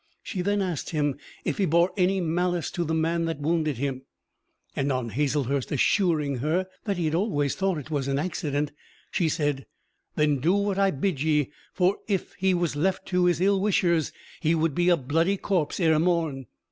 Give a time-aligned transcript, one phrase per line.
[0.23, 4.01] She then asked him if he bore any malice to the man that wounded him,
[4.75, 8.71] and on Hazlewood assuring her that he had always thought it was an accident,
[9.11, 9.67] she said:
[10.15, 14.11] "Then do what I bid ye, for if he was left to his ill wishers
[14.39, 16.47] he would be a bloody corpse ere morn."